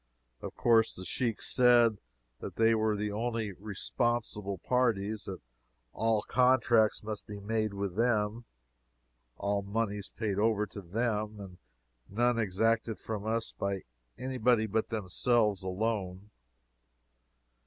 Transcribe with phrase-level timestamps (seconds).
[0.41, 1.99] Of course the Sheiks said
[2.39, 5.41] they were the only responsible parties; that
[5.93, 8.45] all contracts must be made with them,
[9.37, 11.57] all moneys paid over to them, and
[12.09, 13.83] none exacted from us by
[14.17, 16.31] any but themselves alone.